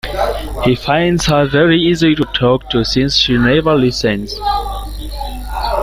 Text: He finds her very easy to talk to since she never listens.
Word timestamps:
He 0.63 0.73
finds 0.75 1.27
her 1.27 1.45
very 1.45 1.79
easy 1.79 2.15
to 2.15 2.23
talk 2.33 2.71
to 2.71 2.83
since 2.83 3.15
she 3.15 3.37
never 3.37 3.75
listens. 3.75 4.33